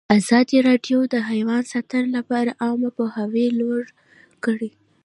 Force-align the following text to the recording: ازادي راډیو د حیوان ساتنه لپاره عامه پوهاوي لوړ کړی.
ازادي 0.19 0.57
راډیو 0.67 0.99
د 1.13 1.15
حیوان 1.29 1.63
ساتنه 1.73 2.07
لپاره 2.17 2.51
عامه 2.63 2.89
پوهاوي 2.97 3.47
لوړ 3.59 3.83
کړی. 4.43 4.71